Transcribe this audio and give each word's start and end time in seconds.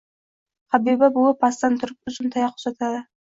Habiba 0.77 1.09
buvi 1.17 1.35
pastdan 1.45 1.77
turib 1.83 2.11
uzun 2.13 2.35
tayoq 2.37 2.59
uzatadi. 2.63 3.05